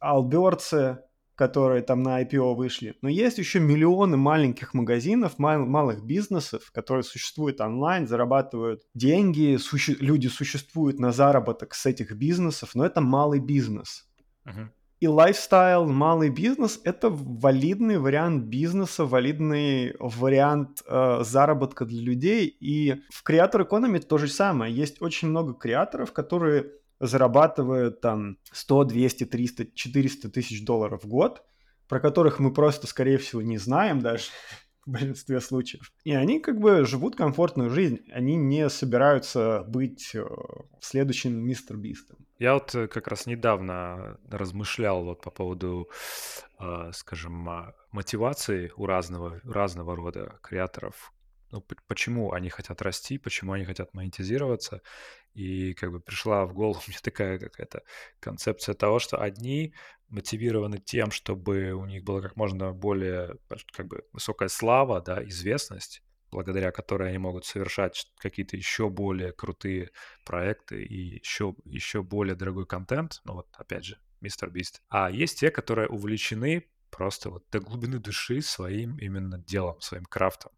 [0.00, 0.98] Алберцы,
[1.40, 2.96] которые там на IPO вышли.
[3.00, 9.96] Но есть еще миллионы маленьких магазинов, мал- малых бизнесов, которые существуют онлайн, зарабатывают деньги, суще-
[10.00, 14.06] люди существуют на заработок с этих бизнесов, но это малый бизнес.
[14.44, 14.68] Uh-huh.
[15.00, 22.54] И лайфстайл, малый бизнес– это валидный вариант бизнеса, валидный вариант э, заработка для людей.
[22.60, 24.74] И в креатор экономи то же самое.
[24.74, 26.66] Есть очень много креаторов, которые
[27.00, 31.42] зарабатывают там 100, 200, 300, 400 тысяч долларов в год,
[31.88, 34.24] про которых мы просто, скорее всего, не знаем даже
[34.86, 35.92] в большинстве случаев.
[36.04, 40.24] И они как бы живут комфортную жизнь, они не собираются быть э,
[40.80, 42.18] следующим мистер Бистом.
[42.38, 45.90] Я вот э, как раз недавно размышлял вот по поводу,
[46.58, 51.12] э, скажем, мотивации у разного, разного рода креаторов,
[51.52, 54.82] ну, почему они хотят расти, почему они хотят монетизироваться.
[55.34, 57.82] И как бы пришла в голову мне такая какая-то
[58.20, 59.74] концепция того, что одни
[60.08, 63.36] мотивированы тем, чтобы у них была как можно более
[63.72, 69.90] как бы высокая слава, да, известность, благодаря которой они могут совершать какие-то еще более крутые
[70.24, 73.20] проекты и еще, еще более дорогой контент.
[73.24, 74.82] Ну вот, опять же, Мистер Бист.
[74.88, 80.52] А есть те, которые увлечены просто вот до глубины души своим именно делом, своим крафтом.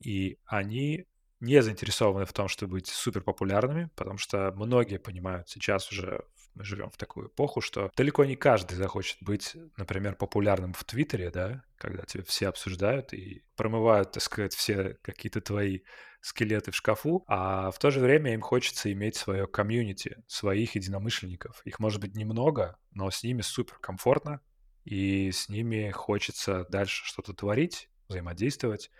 [0.00, 1.06] И они
[1.40, 6.24] не заинтересованы в том, чтобы быть супер популярными, потому что многие понимают сейчас уже
[6.56, 11.30] мы живем в такую эпоху, что далеко не каждый захочет быть, например, популярным в Твиттере,
[11.30, 15.80] да, когда тебя все обсуждают и промывают, так сказать, все какие-то твои
[16.22, 21.60] скелеты в шкафу, а в то же время им хочется иметь свое комьюнити, своих единомышленников.
[21.64, 24.40] Их может быть немного, но с ними супер комфортно,
[24.84, 28.90] и с ними хочется дальше что-то творить, взаимодействовать.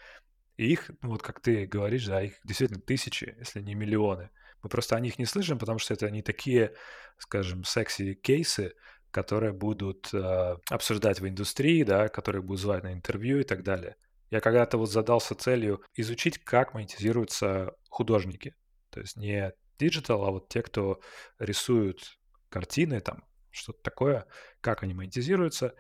[0.57, 4.31] И их, ну вот как ты говоришь, да, их действительно тысячи, если не миллионы.
[4.63, 6.75] Мы просто о них не слышим, потому что это не такие,
[7.19, 8.73] скажем, секси-кейсы,
[9.11, 13.97] которые будут э, обсуждать в индустрии, да, которые будут звать на интервью и так далее.
[14.31, 18.55] Я когда-то вот задался целью изучить, как монетизируются художники.
[18.91, 21.01] То есть не digital, а вот те, кто
[21.39, 24.27] рисуют картины, там, что-то такое,
[24.61, 25.75] как они монетизируются.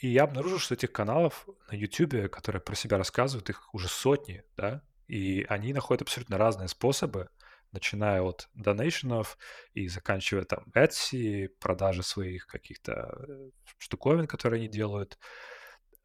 [0.00, 4.42] И я обнаружил, что этих каналов на YouTube, которые про себя рассказывают, их уже сотни,
[4.56, 7.28] да, и они находят абсолютно разные способы,
[7.72, 9.36] начиная от donation ов
[9.74, 15.18] и заканчивая там Etsy, продажи своих каких-то э, штуковин, которые они делают.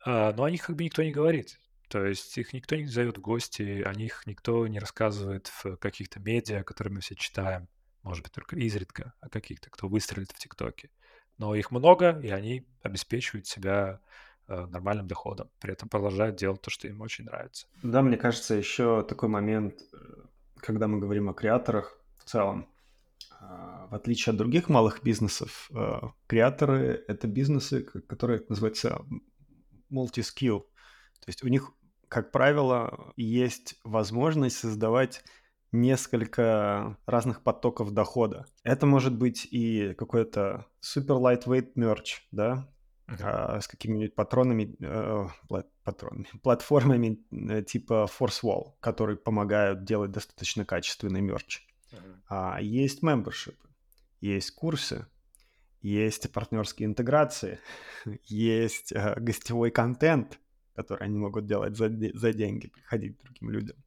[0.06, 1.58] А, но о них как бы никто не говорит.
[1.88, 6.20] То есть их никто не зовет в гости, о них никто не рассказывает в каких-то
[6.20, 7.70] медиа, которые мы все читаем.
[8.04, 10.90] Может быть, только изредка о каких-то, кто выстрелит в ТикТоке
[11.38, 14.00] но их много, и они обеспечивают себя
[14.48, 17.68] э, нормальным доходом, при этом продолжают делать то, что им очень нравится.
[17.84, 19.98] Да, мне кажется, еще такой момент, э,
[20.58, 22.68] когда мы говорим о креаторах в целом,
[23.40, 29.06] а, в отличие от других малых бизнесов, э, креаторы— это бизнесы, которые называются
[29.92, 30.62] multi-skill.
[30.62, 31.72] То есть у них,
[32.08, 35.24] как правило, есть возможность создавать
[35.82, 38.46] несколько разных потоков дохода.
[38.64, 42.68] Это может быть и какой-то супер lightweight merch, да,
[43.08, 45.28] а, с какими-нибудь патронами, э,
[45.84, 51.62] патронами, платформами э, типа Force Wall, которые помогают делать достаточно качественный мерч.
[52.28, 53.58] А, есть membership,
[54.22, 55.06] есть курсы,
[55.82, 57.60] есть партнерские интеграции,
[58.24, 60.40] есть э, гостевой контент,
[60.74, 63.78] который они могут делать за, за деньги, приходить к другим людям.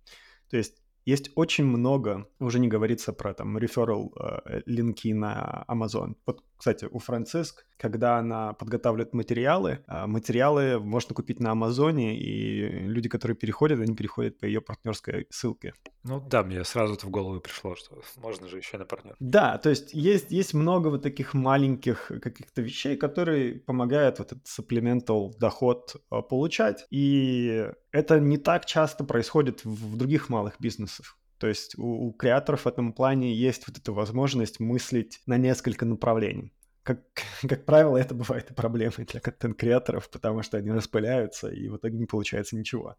[0.48, 6.16] То есть есть очень много, уже не говорится про там referral э, линки на Amazon.
[6.26, 12.68] Вот, кстати, у Франциск, когда она подготавливает материалы, э, материалы можно купить на Амазоне, и
[12.88, 15.72] люди, которые переходят, они переходят по ее партнерской ссылке.
[16.02, 19.14] Ну да, мне сразу это в голову пришло, что можно же еще на партнер.
[19.20, 24.46] Да, то есть есть, есть много вот таких маленьких каких-то вещей, которые помогают вот этот
[24.46, 26.86] supplemental доход э, получать.
[26.90, 31.16] И это не так часто происходит в других малых бизнесах.
[31.38, 35.86] То есть у, у креаторов в этом плане есть вот эта возможность мыслить на несколько
[35.86, 36.52] направлений.
[36.82, 37.00] Как,
[37.48, 41.98] как правило, это бывает и проблемой для контент-креаторов, потому что они распыляются, и в итоге
[41.98, 42.96] не получается ничего.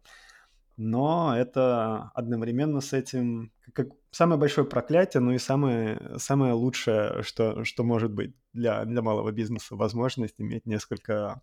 [0.76, 7.64] Но это одновременно с этим как самое большое проклятие, но и самое, самое лучшее, что,
[7.64, 11.42] что может быть для, для малого бизнеса, возможность иметь несколько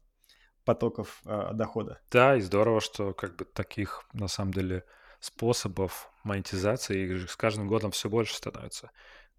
[0.66, 2.00] потоков э, дохода.
[2.12, 4.84] Да, и здорово, что как бы таких на самом деле
[5.20, 8.92] способов монетизации с каждым годом все больше становится.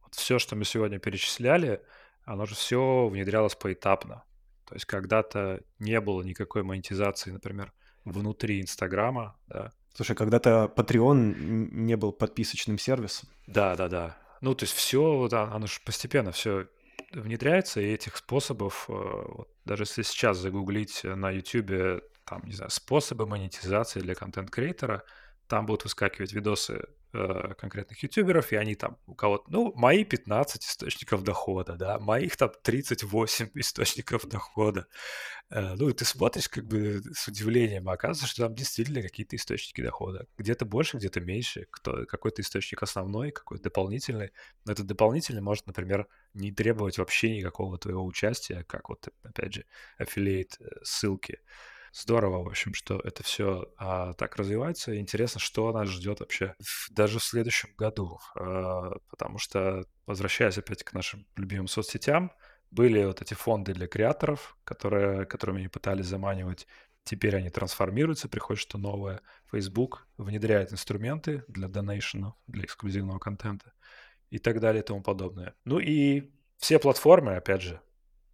[0.03, 1.83] Вот все, что мы сегодня перечисляли,
[2.25, 4.25] оно же все внедрялось поэтапно.
[4.67, 7.73] То есть когда-то не было никакой монетизации, например,
[8.05, 9.73] внутри Инстаграма, да.
[9.95, 11.35] Слушай, когда-то Patreon
[11.73, 13.29] не был подписочным сервисом.
[13.47, 14.19] Да, да, да.
[14.41, 16.69] Ну, то есть все, да, оно же постепенно все
[17.13, 22.71] внедряется, и этих способов, э, вот, даже если сейчас загуглить на YouTube, там, не знаю,
[22.71, 25.03] способы монетизации для контент-креатора,
[25.49, 30.63] там будут выскакивать видосы э, конкретных ютуберов, и они там у кого-то, ну, мои 15
[30.63, 34.87] источников дохода, да, моих там 38 источников дохода.
[35.51, 39.37] Э, ну, и ты смотришь как бы с удивлением, а оказывается, что там действительно какие-то
[39.37, 40.27] источники дохода.
[40.37, 44.33] Где-то больше, где-то меньше, кто, какой-то источник основной, какой-то дополнительный.
[44.67, 49.65] Но этот дополнительный может, например, не требовать вообще никакого твоего участия, как вот, опять же,
[49.97, 51.41] аффилиейт э, ссылки
[52.01, 54.99] здорово, в общем, что это все а, так развивается.
[54.99, 58.19] интересно, что нас ждет вообще в, даже в следующем году.
[58.35, 62.33] А, потому что, возвращаясь опять к нашим любимым соцсетям,
[62.71, 66.67] были вот эти фонды для креаторов, которые, которыми они пытались заманивать.
[67.05, 69.23] Теперь они трансформируются, приходит что новое.
[69.51, 73.73] Facebook внедряет инструменты для донейшена, для эксклюзивного контента
[74.31, 75.55] и так далее и тому подобное.
[75.65, 77.81] Ну и все платформы, опять же,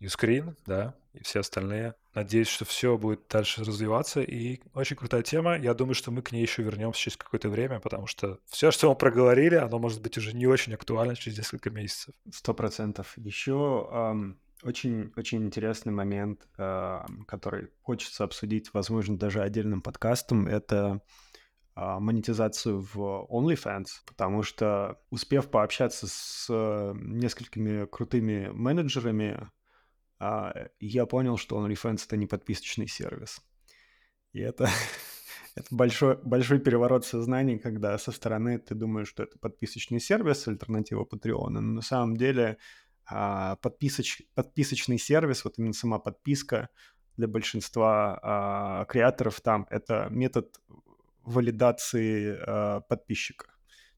[0.01, 1.95] Uscreen, да, и все остальные.
[2.15, 4.23] Надеюсь, что все будет дальше развиваться.
[4.23, 5.59] И очень крутая тема.
[5.59, 8.89] Я думаю, что мы к ней еще вернемся через какое-то время, потому что все, что
[8.89, 12.15] мы проговорили, оно может быть уже не очень актуально через несколько месяцев.
[12.33, 13.13] Сто процентов.
[13.17, 21.01] Еще эм, очень, очень интересный момент, э, который хочется обсудить, возможно, даже отдельным подкастом, это
[21.77, 29.51] а, монетизацию в OnlyFans, потому что успев пообщаться с э, несколькими крутыми менеджерами
[30.81, 33.41] я понял, что OnlyFans— это не подписочный сервис.
[34.33, 34.69] И это,
[35.55, 41.05] это большой, большой переворот сознания, когда со стороны ты думаешь, что это подписочный сервис, альтернатива
[41.05, 42.59] Патреона, но на самом деле
[43.07, 46.69] а, подписоч, подписочный сервис, вот именно сама подписка
[47.17, 50.61] для большинства а, креаторов там— это метод
[51.23, 53.47] валидации а, подписчика.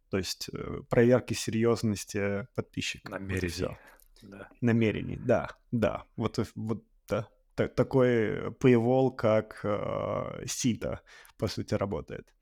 [0.09, 3.11] То есть э, проверки серьезности подписчика.
[3.11, 3.69] Намерение.
[3.71, 3.79] Вот
[4.27, 4.49] да.
[4.61, 5.17] намерений.
[5.17, 6.05] Да, да.
[6.17, 7.29] Вот, вот да.
[7.55, 11.01] Т- такой paywall, как э, сито,
[11.39, 12.35] по сути, работает.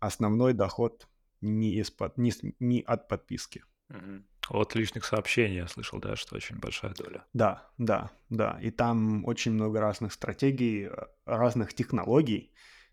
[0.00, 1.08] Основной доход
[1.40, 3.64] не, из под, не, не от подписки.
[3.90, 4.58] Угу.
[4.60, 7.24] От личных сообщений я слышал, да, что очень большая доля.
[7.32, 8.58] Да, да, да.
[8.62, 12.52] И там очень много разных стратегий, э, разных технологий,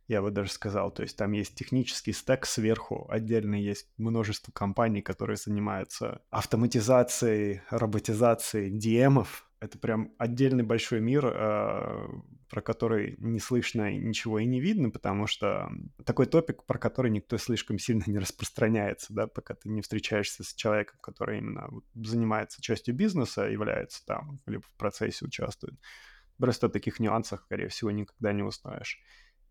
[0.10, 0.92] я бы даже сказал.
[0.92, 8.76] То есть там есть технический стек сверху, отдельно есть множество компаний, которые занимаются автоматизацией, роботизацией
[8.76, 9.46] DM-ов.
[9.60, 12.08] Это прям отдельный большой мир, э,
[12.50, 15.70] про который не слышно ничего и не видно, потому что
[16.06, 20.56] такой топик, про который никто слишком сильно не распространяется, да, пока ты не встречаешься с
[20.56, 25.76] человеком, который именно занимается частью бизнеса, является там, либо в процессе участвует.
[26.40, 28.98] Просто о таких нюансах, скорее всего, никогда не узнаешь.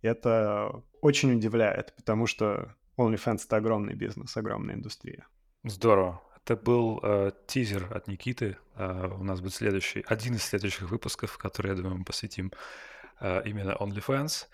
[0.02, 5.26] Это очень удивляет, потому что OnlyFans— это огромный бизнес, огромная индустрия.
[5.64, 6.22] Здорово.
[6.44, 8.56] Это был э, тизер от Никиты.
[8.74, 12.52] Э, у нас будет следующий, один из следующих выпусков, который, я думаю, мы посвятим
[13.20, 14.46] э, именно OnlyFans.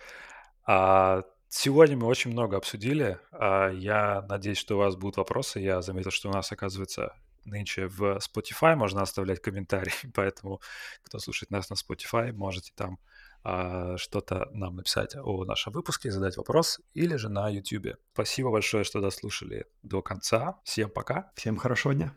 [0.67, 1.23] А
[1.57, 3.21] Сегодня мы очень много обсудили.
[3.31, 5.61] А, я надеюсь, что у вас будут вопросы.
[5.61, 7.15] Я заметил, что у нас, оказывается,
[7.45, 10.61] нынче в Spotify можно оставлять комментарии, поэтому
[11.05, 12.99] кто слушает нас на Spotify, можете там
[13.45, 17.97] что-то нам написать о нашем выпуске, задать вопрос, или же на YouTube.
[18.13, 20.61] Спасибо большое, что дослушали до конца.
[20.65, 21.31] Всем пока.
[21.35, 22.13] Всем хорошего дня.